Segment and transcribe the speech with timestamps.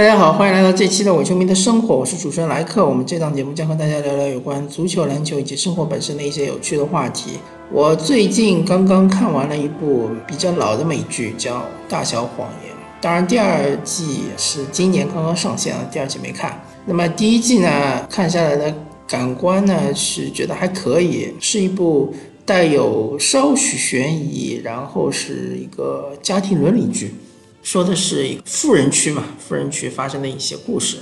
[0.00, 2.88] 大家好，欢迎来到这期的伪球迷的生活，我是主持人莱克。
[2.88, 7.32] 我们这档节目将和大家聊聊有关足球、篮球以及生活本身的一些有趣的话题。
[7.70, 12.72] 我最近刚刚看完了一部比较老的美剧，叫《大小谎言》。
[13.02, 16.58] 当然，第二季是今年刚刚上线了，第二季没看。
[16.86, 18.74] 那么第一季呢，看下来的
[19.06, 22.10] 感官呢是觉得还可以，是一部
[22.46, 27.14] 带有稍许悬疑，然后是一个家庭伦理剧。
[27.62, 30.98] 说的是一富人区嘛，富人区发生的一些故事，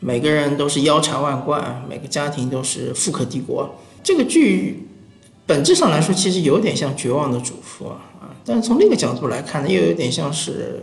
[0.00, 3.76] 每个人都是腰缠万贯，每个家庭都是富可敌国。
[4.02, 4.86] 这个剧
[5.46, 8.00] 本质上来说，其实有点像《绝望的主妇》啊，
[8.44, 10.82] 但是从另一个角度来看呢，又有点像是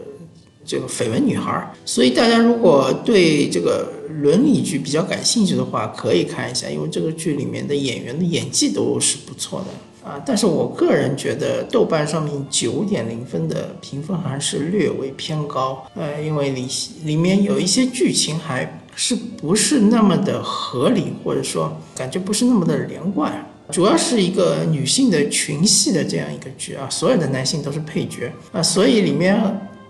[0.66, 1.52] 这个《绯闻女孩》。
[1.86, 9.68] 所以大家如果对这个伦理剧比较感兴趣的话，可以看一下，因为这个剧里面的演员的演技都是不错的。
[10.06, 16.68] 啊，但是我个人觉得豆瓣上面九点零分的评分还是略微偏高，呃，因为里
[17.04, 23.34] 里面有一些剧情还是不是那么的合理，或者说感觉不是那么的连贯，
[23.72, 29.42] 主要是一个女性的群戏的这样一个剧啊，所有的男性都是配角啊，所以里面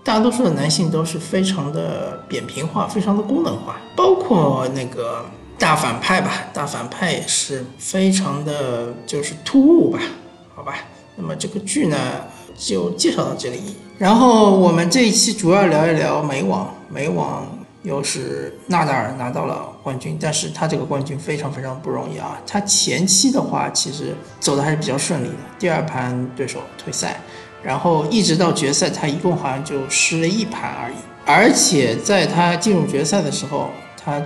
[0.02, 5.26] 大多数的男性都是非常的扁平化，非常的功能化，包括那个。
[5.58, 10.00] 大反派吧，大反派也是非常的就是突兀吧，
[10.54, 10.76] 好吧。
[11.16, 11.98] 那么这个剧呢，
[12.58, 13.76] 就介绍到这里。
[13.98, 17.48] 然后我们这一期主要聊一聊美网，美网
[17.84, 22.38] 又是纳达尔拿到了冠军，但是他这个冠军非常非常不容易啊。
[22.46, 27.22] 他前期的话其实走的还是比较顺利的，第二盘对手退赛，
[27.64, 30.96] 然后一直到决赛，他一共好像就失了一盘而已。
[31.26, 33.70] 而且在他进入决赛的时候。
[34.06, 34.22] 他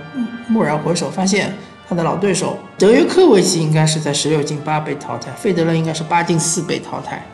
[0.50, 1.56] 蓦然回首，发现
[1.88, 7.24] 他的老对手德约科维奇应该是在十六进八被淘汰，费德勒应该是八进四被淘汰。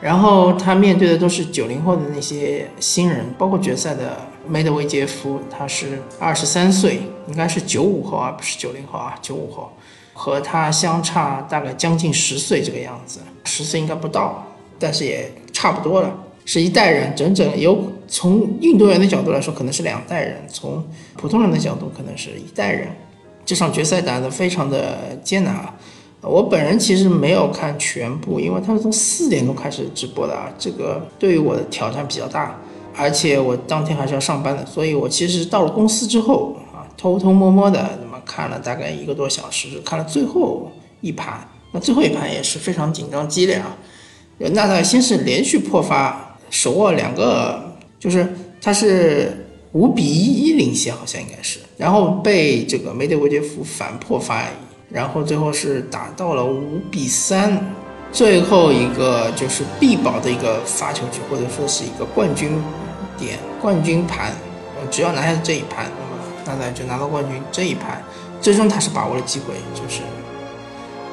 [0.00, 4.16] 然后他面对的都是九零后的那些新人，包括决赛的
[4.48, 9.70] 梅德韦杰夫，他是二十三岁，应该是九五后而不是九零后啊，九五后，
[10.14, 14.46] 和他相差大概将近十岁这个样子，十岁应该不到，
[14.78, 16.10] 但是也差不多了。
[16.46, 20.84] 是一代人，整整有从运动员的角度来说，可能是两代人；从
[21.16, 22.88] 普通人的角度，可能是一代人。
[23.46, 25.72] 这场决赛打得非常的艰难啊！
[26.20, 32.58] 我本人其实没有看全部，因为他是从四点钟开始直播的啊，这个对于我的挑战比较大，
[32.96, 41.48] 而且我当天还是要上班的，所以我其实到了公司之后啊，偷偷摸摸的那么看了大概一个多小时，看了最后一盘。
[41.72, 43.76] 那最后一盘也是非常紧张激烈啊！
[44.38, 46.26] 纳达尔先是连续破发。
[46.50, 47.69] 手握两个，
[48.00, 48.26] 就是
[48.60, 54.44] 他是五比一领先，好像应该是，然后被这个梅德韦杰夫反破发，
[54.90, 57.72] 然后最后是打到了五比三，
[58.10, 62.50] 最后一个就是必保的一个发球局，或者说是一个冠军
[63.16, 64.32] 点、冠军盘，
[64.90, 67.40] 只要拿下这一盘，那么纳达尔就拿到冠军。
[67.52, 68.02] 这一盘
[68.40, 70.00] 最终他是把握了机会，就是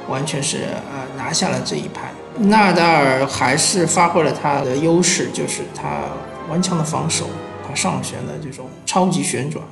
[0.09, 0.59] 完全是
[0.90, 2.09] 呃拿下了这一盘。
[2.40, 6.02] 纳达尔还是发挥了他的优势，就是他
[6.50, 7.25] 顽强的防守，
[7.68, 9.63] 他上旋的这种超级旋转，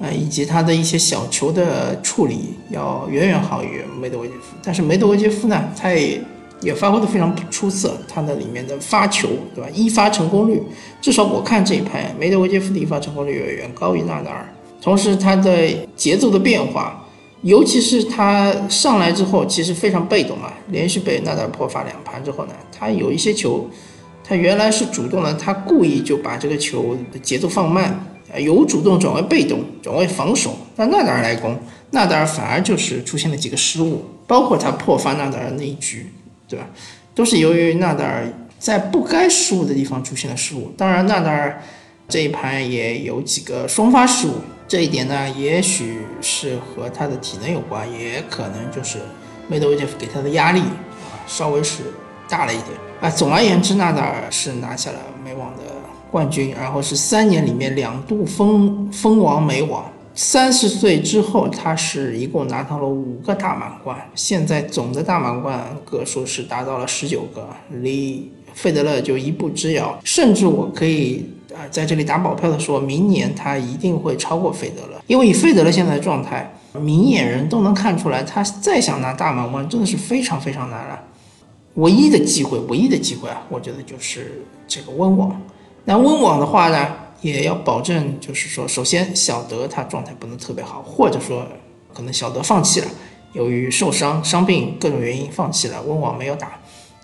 [0.00, 4.56] 呃，以及他的一些小球的处理要远远好于梅德韦杰夫。
[4.62, 6.20] 但是梅德韦杰夫呢，他也
[6.60, 9.70] 也发挥的非常出色，他的里面的发球，对吧？
[9.74, 10.62] 一发成功率，
[11.00, 14.46] 至少我看这一盘，梅德韦杰夫的一发成功率远远高于纳达尔。
[14.80, 17.00] 同时，他的节奏的变化。
[17.42, 23.68] 尤其是他上来之后，其实非常被动啊，连续被纳达尔破发两盘之后呢，他有一些球，
[24.26, 28.04] 他原来是主动的，他故意就把这个球的节奏放慢，
[28.38, 31.56] 由主动转为被动，转为防守，让纳达尔来攻，
[31.90, 36.10] 纳达尔反而就是出现了几个失误，包括他破发纳达尔那一局，
[36.48, 36.66] 对吧？
[37.14, 38.26] 都是由于纳达尔
[38.58, 40.72] 在不该失误的地方出现了失误。
[40.76, 41.62] 当然，纳达尔
[42.08, 44.32] 这一盘也有几个双发失误。
[44.66, 48.98] 这一点呢，也许是和他的体能有关，也可能就是
[49.46, 51.82] 梅德韦杰夫给他的压力啊，稍微是
[52.26, 52.68] 大了一点
[53.04, 53.10] 啊。
[53.10, 55.62] 总而言之，纳达尔是拿下了美网的
[56.10, 59.84] 冠军，然后是三年里面两度封封王美网。
[60.14, 67.48] 三十岁之后，他是一共拿到了五个大满贯，现在总的大满贯个数是达到了十九个，
[67.82, 71.28] 离费德勒就一步之遥，甚至我可以。
[71.54, 80.98] 啊，在这里打保票的说，明年他一定会超过费德勒，因为以费德勒现在的状态，明眼人都能看出来，他再想拿大满贯真的是非常非常难了。
[81.74, 85.40] 唯一的机会，唯一的机会啊，我觉得就是这个温网。
[85.84, 91.46] 那温网的话呢，也要保证，就是说，首先小德他状态不能特别好，或者说
[91.92, 92.86] 可能小德放弃了，
[93.32, 96.52] 由于受伤、伤病各种原因放弃了温网没有打。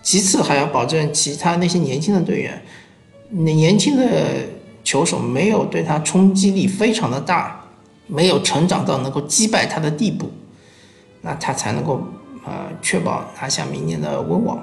[0.01, 2.59] 其次还要保证其他那些年轻的队员。
[3.29, 4.47] 那年轻的
[4.83, 7.63] 球手没有对他冲击力非常的大，
[8.07, 10.31] 没有成长到能够击败他的地步，
[11.21, 12.01] 那他才能够
[12.45, 14.59] 呃确保拿下明年的温网。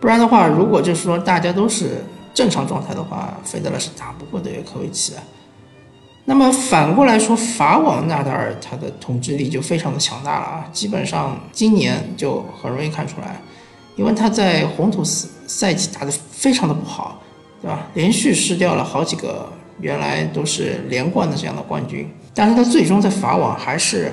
[0.00, 5.18] 不然的话，如果就是说大家都是正常状态的话，费德勒是打不过德约科维奇的。
[6.24, 13.40] 那么反过来说，法网纳达尔他的统治力就非常的强大了啊，基本上今年就很容易看出来，
[13.96, 17.20] 因为他在红土赛赛季打得非常的不好，
[17.60, 17.86] 对吧？
[17.94, 24.12] 连续失掉了好几个原来都是连冠的这样的冠军，但是他最终在法网还是，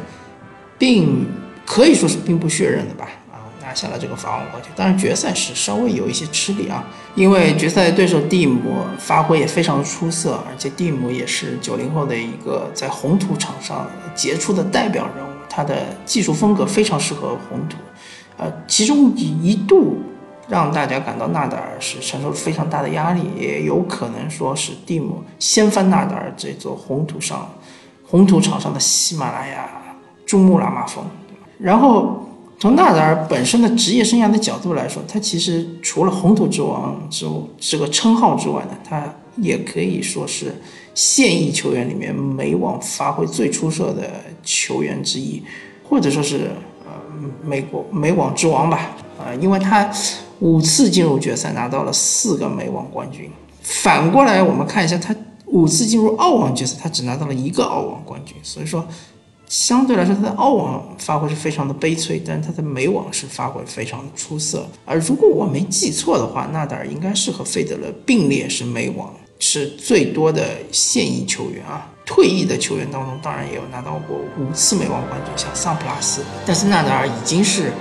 [0.79, 1.27] 并
[1.69, 3.07] 可以说是兵不血刃的吧。
[3.31, 6.83] 啊拿下了这个法网冠军，当然决赛是稍微有一些吃力啊，
[7.13, 13.85] 因为决赛对手蒂姆发挥也非常出色，而且蒂姆也是九零后的一个在红土场上
[14.15, 17.77] 杰出的代表人物，他的技术风格非常适合红土，
[18.37, 19.99] 呃，其中一度
[20.47, 27.47] 让大家感到纳达尔是承受非常大的压力，也有可能说是蒂姆掀翻纳达尔这座红土上
[28.03, 29.69] 红土场上的喜马拉雅
[30.25, 31.03] 珠穆朗玛峰，
[31.59, 32.25] 然后。
[32.61, 37.25] 从纳达尔本身的职业生涯的角度来说，他其实除了红土之王之
[37.57, 39.01] 这个称号之外呢，他
[39.37, 40.53] 也可以说是
[40.93, 44.11] 现役球员里面美网发挥最出色的
[44.43, 45.41] 球员之一，
[45.87, 46.51] 或者说是
[46.85, 46.91] 呃
[47.41, 49.89] 美国美网之王吧，啊，因为他
[50.39, 53.31] 五次进入决赛拿到了四个美网冠军。
[53.61, 55.15] 反过来我们看一下，他
[55.45, 58.85] 五次进入澳网决赛，他只拿到了一个澳网冠军，所以说。
[59.49, 64.63] 相对来说，他的澳网发挥是非常的悲催，但是他的美网是发挥非常的出色。
[64.85, 71.89] 而如果我没记错的话，纳达尔应该是和费德勒并列是美网是最多的现役球员啊。
[72.05, 76.21] 退役的球员当中，当然也有拿到过五次美网冠军，像桑普拉斯。
[76.45, 77.73] 但是纳达尔已经是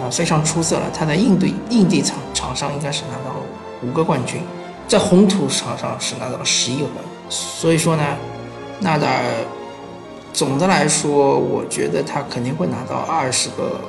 [0.00, 3.42] 呃非常出色了，他在印地印地场场上应该是拿到了
[3.82, 4.40] 五个冠军，
[4.88, 7.12] 在红土场上是拿到了十一个冠军。
[7.28, 8.16] 所以说呢，
[8.80, 9.22] 纳达尔。
[10.32, 13.80] 总的来说，我觉得他肯定会拿到二十个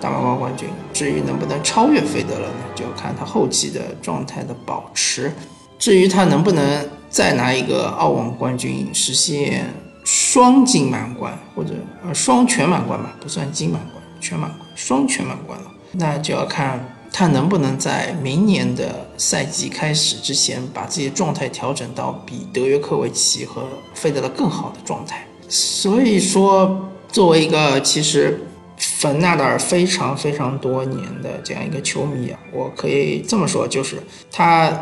[0.00, 0.68] 大满贯冠军。
[0.92, 5.32] 至于能不能超越费德勒呢，就要看他后期的状态的保持。
[5.78, 9.66] 至于他能不能再拿一个澳网冠军，实现
[10.04, 25.26] 双金满贯或者呃双全满贯吧，不算金满贯，全满贯，双全满贯了，那就要看他能不能在明年的赛季开始之前，把自己的状态调整到比德约科维奇和费德勒更好的状态。
[25.52, 28.40] 所以说，作为一个其实
[28.78, 33.98] 粉纳达尔非常非常多年的这样一个球迷啊，我可以这么说，就是
[34.30, 34.72] 他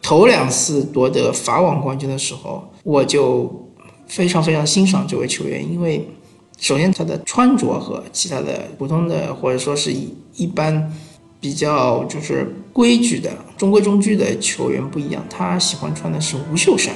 [0.00, 3.70] 头两次夺得法网冠军的时候，我就
[4.08, 6.08] 非常非常欣赏这位球员，因为
[6.58, 9.92] 首先他的穿着和其他的普通的或者说是
[10.34, 10.90] 一般
[11.38, 16.94] 比较就是规矩的中规中矩的球员不一样，他喜欢穿的是无袖衫。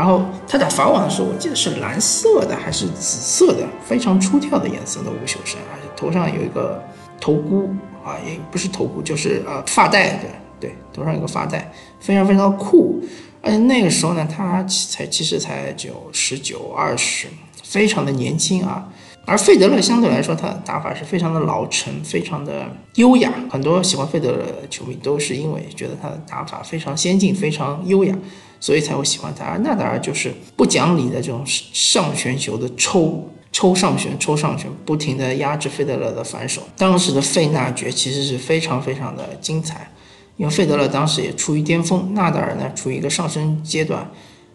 [0.00, 6.82] 然后他打法网的时候，我记得是蓝色的还是紫色的，非常出挑的颜色的无袖衫，而且头上有一个
[7.20, 7.68] 头箍
[8.02, 11.70] 啊，也不是头箍，就是呃发带，对对，头上有个发带，
[12.00, 12.98] 非常非常的酷。
[13.42, 17.26] 而且那个时候呢，他才其实才九十九二十，
[17.62, 18.88] 非常的年轻啊。
[19.26, 23.30] 而费德勒相对来说，他的打法是非常的老成，非常的优雅。
[23.50, 28.16] 很多喜欢费德勒的球迷都是因为觉得他的打法非常先进，非常优雅。
[28.60, 36.60] 所以才会喜欢他，而纳达尔就是不讲理的这种上旋球的抽抽上旋抽上旋，不停的压制费德勒的反手。
[36.76, 39.90] 当时的费纳爵其实是非常非常的精彩，
[40.36, 44.08] 因为费德勒当时也处于巅峰，纳达尔呢处于一个上升阶段，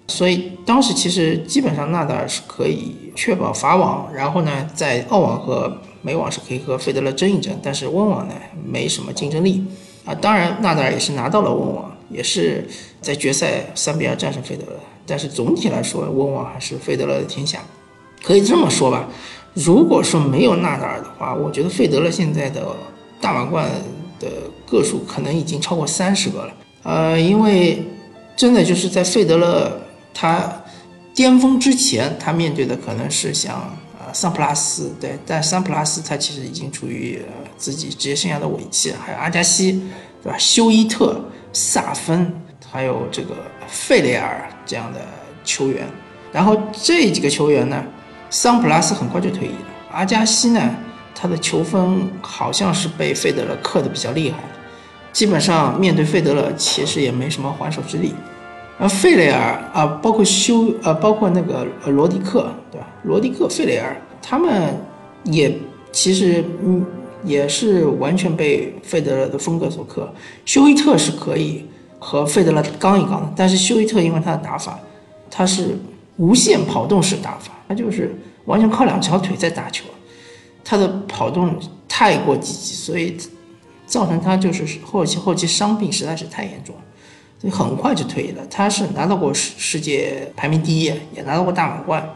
[0.07, 9.65] 所以当时其实基本上纳达尔是可以确保法网，然后呢在澳网和美网是可以和费德勒争一争，但是温网呢没什么竞争力
[10.05, 10.13] 啊。
[10.13, 11.91] 当然纳达尔也是拿到了温网。
[12.09, 12.67] 也是
[13.01, 17.59] 在决赛三比二战胜费德勒，但是总体来说，温网还是费德勒的天下。
[18.23, 19.07] 可以这么说吧，
[19.53, 22.65] 如果说没有纳达尔的话，我觉得费德勒现在的
[23.21, 23.69] 大满贯
[24.19, 24.27] 的
[24.65, 26.53] 个数可能已经超过三十个了。
[26.83, 27.83] 呃，因为
[28.35, 29.79] 真的就是在费德勒
[30.13, 30.63] 他
[31.13, 37.21] 巅峰之前，他面对的可能是像呃桑普拉斯，对，但桑普拉斯他其实已经处于
[37.57, 39.83] 自己职业生涯的尾期，还有阿加西，
[40.23, 40.37] 对吧？
[40.37, 41.19] 休伊特。
[41.55, 42.29] 萨芬，
[42.69, 43.29] 还有这个
[43.65, 44.99] 费雷尔这样的
[45.45, 45.87] 球员，
[46.33, 47.81] 然后这几个球员呢，
[48.29, 49.67] 桑普拉斯很快就退役了。
[49.93, 50.75] 阿加西呢，
[51.15, 54.39] 他的球风好像是被费德勒克的比较厉害，
[55.13, 58.13] 基本上面对费德勒其实也没什么还手之力。
[58.77, 62.87] 而费雷尔啊，包括修呃，包括那个罗迪克，对吧？
[63.03, 64.77] 罗迪克、费雷尔他们
[65.23, 65.57] 也
[65.93, 66.85] 其实嗯。
[67.25, 70.07] 也是完全被费德勒的风格所克。
[70.45, 71.65] 休伊特是可以
[71.99, 74.79] 和费德勒刚一刚的，但是休伊特因为他的打法
[75.29, 75.77] 他是
[76.17, 78.15] 无限跑动式打法，他就是
[78.45, 79.85] 完全靠两条腿在打球，
[80.63, 83.17] 他的跑动太过积极，所以
[83.85, 86.73] 造成他就是后期后期伤病实在是太严重，
[87.39, 88.41] 所以很快就退役了。
[88.49, 92.07] 他是拿到过世世界排名第一，也拿到过大满贯，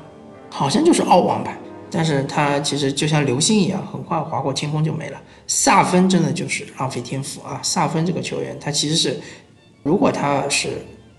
[0.50, 1.58] 好像就是澳网牌。
[1.92, 5.22] 但是他其实就像流星一样，很快划过天空就没了。
[5.48, 7.60] 萨芬真的就是浪费天赋啊！
[7.64, 9.20] 萨芬这个球员，他其实是，
[9.82, 10.70] 如果他是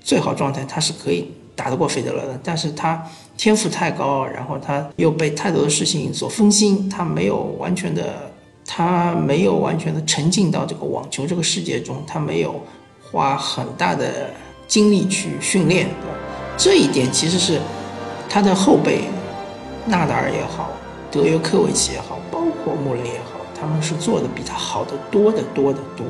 [0.00, 2.38] 最好状态，他是可以打得过费德勒的。
[2.42, 3.04] 但是他
[3.36, 8.30] 天赋太高，然后他又被太多的事情所分心，他没有完全的，
[8.64, 12.62] 他没有完全的沉浸到这个网球这个世界中，他没有
[13.10, 14.30] 花很大的
[14.68, 15.88] 精力去训练。
[16.56, 17.60] 这一点其实是
[18.28, 19.04] 他的后辈。
[19.86, 20.70] 纳达尔也好，
[21.10, 26.06] 德约科维奇也好，包括穆雷也好，他们是做的比他好的多得多得多。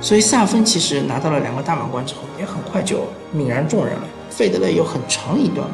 [0.00, 3.04] 所以萨芬其实拿到了两个大满贯之后，也很快就
[3.34, 4.02] 泯然众人了。
[4.28, 5.66] 费德勒有很长一段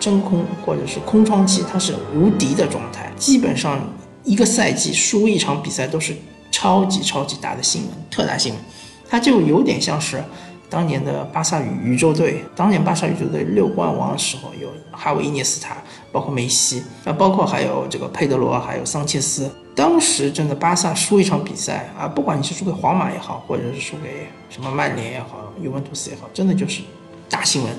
[0.00, 3.80] 真空或者是空窗期，他是无敌的状态，基本上
[4.24, 6.16] 一个赛季输一场比赛都是
[6.50, 8.62] 超级超级大的新闻，特大新闻。
[9.10, 10.22] 他就有点像是。
[10.70, 15.76] 当年的巴萨宇宇宙队，当年巴萨宇宙队六冠王的时候，有哈维、伊涅斯塔，
[16.12, 19.50] 包括梅西，啊，包括还有这个佩德罗，还有桑切斯。
[19.74, 26.82] 当时真的巴萨输一场比赛啊，不管你是输给皇马也好，或者是输给什么曼联也好，尤文图斯也好，真的就是
[27.30, 27.72] 大新闻，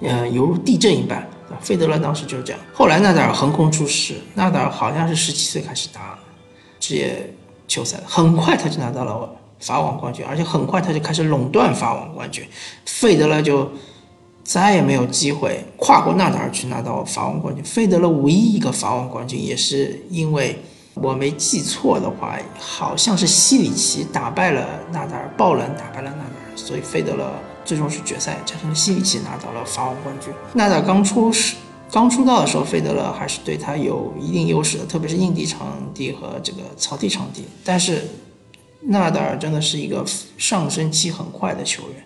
[0.00, 1.26] 嗯，犹如地震一般。
[1.60, 2.60] 费德勒当时就是这样。
[2.72, 6.18] 后来纳达尔横空出世，纳达尔好像是十七岁开始打
[6.80, 7.30] 职业
[7.68, 9.30] 球赛，很快他就拿到了。
[9.62, 12.44] 法网冠军，而且很快他就开始垄断法网冠军，
[12.84, 13.70] 费德勒就
[14.42, 17.62] 再也没有机会跨过纳达尔去拿到法网冠军。
[17.62, 20.58] 费德勒唯一一个法网冠军，也是因为
[20.94, 27.32] 我没记错的话，好像是西里奇打败了纳达尔，爆冷打败了纳达尔，所以费德勒
[27.64, 30.34] 最终是决赛战胜了西里奇，拿到了法网冠军。
[30.54, 31.54] 纳达尔刚出时
[31.92, 38.08] 刚出道的时候，费德勒还是对他有一定优势的，特别是硬地场地和这个草地场地，但是。
[38.84, 40.04] 纳达尔真的是一个
[40.36, 42.04] 上升期很快的球员，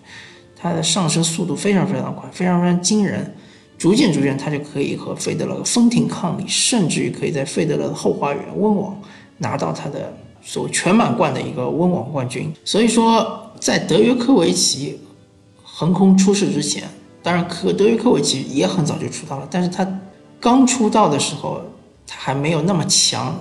[0.55, 3.33] 他的上升速度非常非常快，非常非常惊人。
[3.77, 8.99] 逐渐逐渐，他就可以和费德勒分庭抗礼，甚至于可以在费德勒的后花园温网
[9.37, 12.51] 拿到他的所谓全满贯的一个温网冠军。
[12.65, 14.99] 所以说，在德约科维奇
[15.61, 16.83] 横空出世之前，
[17.21, 19.87] 当然科德约科维奇也很早就出道了，但是他
[20.39, 21.61] 刚出道的时候，
[22.07, 23.35] 他还没有那么强。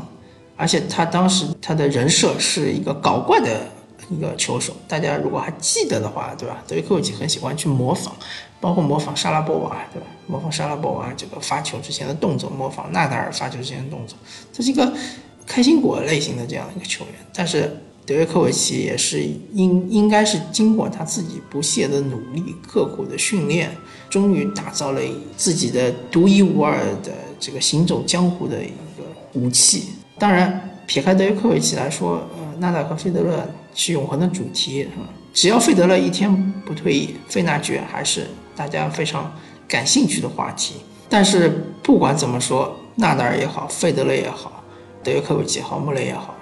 [0.56, 3.68] 而且他当时他的人设是一个搞怪的
[4.08, 6.62] 一个球手，大家如果还记得的话，对吧？
[6.66, 8.12] 德约科维奇很喜欢去模仿，
[8.60, 10.06] 包括模仿莎拉波娃，对吧？
[10.26, 14.16] 模仿莎拉波娃这个发球之前的动作，模仿纳达尔发球之前的动作，
[14.54, 14.92] 他是一个
[15.46, 17.14] 开心果类型的这样一个球员。
[17.34, 19.22] 但是德约科维奇也是
[19.52, 23.70] 应应该是经过他自己不懈的努力、刻苦的训练，
[24.08, 25.00] 终于打造了
[25.36, 29.88] 自己的独一无二的这个行走江湖的一个武器。
[30.18, 35.04] 当然，撇开德约科维奇来说，呃，纳达尔和费德勒是永恒的主题，是吧？
[35.34, 39.30] 只要费德勒一天不退役，费纳爵还是大家非常
[39.68, 40.76] 感兴趣的话题。
[41.10, 44.64] 但是不管怎么说，纳达尔也好，费德勒也好，
[45.04, 46.34] 德约科维奇也好，穆雷也好，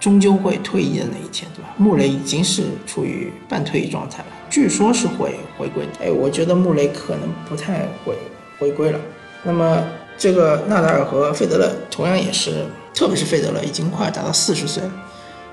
[0.00, 1.68] 终究会退役的那一天，对吧？
[1.76, 5.84] 穆雷已经是处于半退役状态了，据说是会回归。
[6.00, 8.16] 哎，我觉得穆雷可能不太会
[8.58, 8.98] 回归了。
[9.42, 9.84] 那么。
[10.18, 14.90] 这个纳达尔和费德勒同样也是，特别是费德勒已经快达到四十岁了。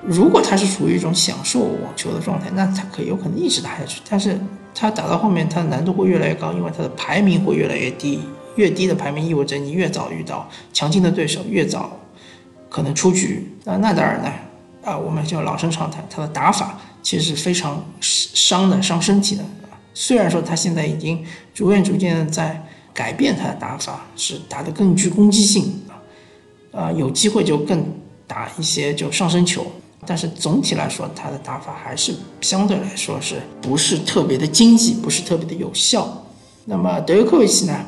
[0.02, 4.00] 如果他是处于一种享受网球的状态，那他可以有可能一直打下去。
[4.08, 4.36] 但是
[4.74, 8.20] 他打到后面，他的难度会越来越高，因为他的排名会越来越低。
[8.56, 12.00] 越低的排名意味着你越早遇到强劲的对手，越早
[12.68, 13.56] 可能出局。
[13.64, 14.32] 那纳达尔呢？
[14.84, 19.44] 啊，我们就老生常谈，他的打法其实是非常伤的，伤身体的。
[19.94, 22.65] 虽然说他现在已经逐渐逐渐的在。
[22.96, 25.92] 改变他的打法是打得更具攻击性啊，
[26.80, 27.84] 啊有机会就更
[28.26, 29.66] 打一些就上升球，
[30.06, 36.24] 但是总体来说他的打法还是相对来说是不是特别的经济，不是特别的有效。
[36.64, 37.84] 那么德约科维奇呢，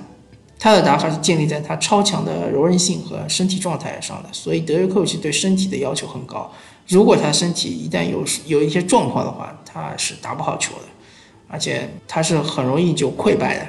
[0.59, 6.53] 他的打法是建立在他超强的柔韧性和身体状态上的，所以德约科维奇对身体的要求很高。
[6.87, 10.83] 如果他身体一旦有有一些状况的话，他是打不好球的，
[11.49, 13.67] 而且他是很容易就溃败的。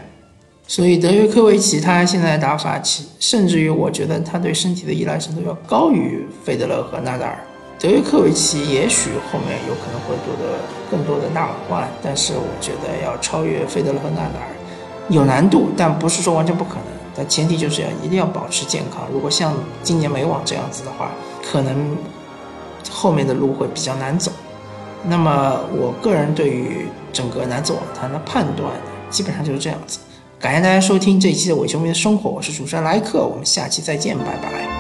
[0.69, 7.39] 所以德约科维奇他现在打法，其甚至于我觉得他对身体的依赖程度要高于费德勒和纳达尔。
[7.79, 10.59] 德约科维奇也许后面有可能会夺得
[10.91, 14.53] 更多的大满贯，但是我觉得要超越费德勒和纳达尔
[15.09, 16.83] 有难度，但不是说完全不可能。
[17.15, 19.07] 但前提就是要一定要保持健康。
[19.11, 21.09] 如果像今年美网这样子的话，
[21.43, 21.97] 可能
[22.91, 24.31] 后面的路会比较难走。
[25.03, 28.71] 那么我个人对于整个男子网坛的判断。
[29.09, 29.97] 基本上就是这样子。
[30.39, 34.78] 感谢大家收听这一期的伪球迷的生活，我是主持人莱克，我们下期再见，拜拜。